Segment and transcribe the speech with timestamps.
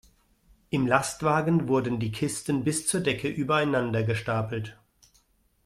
[0.71, 4.75] Im Lastwagen wurden die Kisten bis zur Decke übereinander gestapelt.